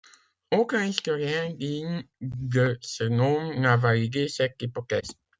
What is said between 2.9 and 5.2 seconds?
nom n'a validé cette hypothèse.